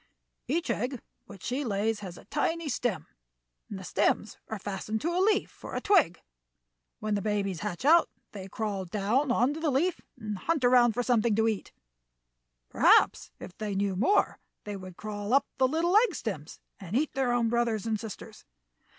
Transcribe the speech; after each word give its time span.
"Each 0.47 0.71
egg 0.71 0.99
which 1.27 1.43
she 1.43 1.63
lays 1.63 1.99
has 1.99 2.17
a 2.17 2.25
tiny 2.25 2.67
stem, 2.69 3.05
and 3.69 3.77
the 3.77 3.83
stems 3.83 4.39
are 4.47 4.57
fastened 4.57 4.99
to 5.01 5.13
a 5.15 5.21
leaf 5.21 5.63
or 5.63 5.79
twig. 5.79 6.19
When 6.97 7.13
the 7.13 7.21
babies 7.21 7.59
hatch 7.59 7.85
out 7.85 8.09
they 8.31 8.47
crawl 8.49 8.85
down 8.85 9.31
onto 9.31 9.59
the 9.59 9.69
leaf 9.69 10.01
and 10.19 10.39
hunt 10.39 10.65
around 10.65 10.93
for 10.93 11.03
something 11.03 11.35
to 11.35 11.47
eat. 11.47 11.71
Perhaps 12.67 13.29
if 13.39 13.55
they 13.59 13.75
knew 13.75 13.95
more 13.95 14.39
they 14.63 14.75
would 14.75 14.97
crawl 14.97 15.35
up 15.35 15.45
the 15.59 15.67
little 15.67 15.95
egg 15.95 16.15
stems 16.15 16.59
and 16.79 16.95
eat 16.95 17.13
their 17.13 17.31
own 17.31 17.47
brothers 17.47 17.85
and 17.85 17.99
sisters." 17.99 18.43